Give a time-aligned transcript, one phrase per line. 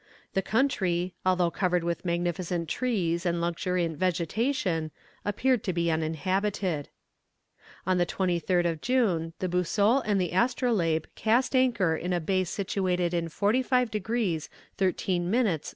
[0.33, 4.89] The country, although covered with magnificent trees and luxuriant vegetation,
[5.23, 6.89] appeared to be uninhabited.
[7.85, 12.45] On the 23rd of June the Boussole and the Astrolabe cast anchor in a bay
[12.45, 15.69] situated in 45 degrees 13 minutes N.